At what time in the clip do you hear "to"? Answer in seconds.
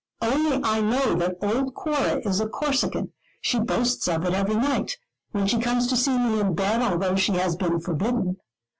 5.89-5.95